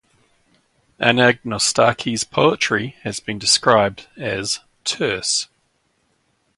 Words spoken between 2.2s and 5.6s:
poetry has been described as "terse".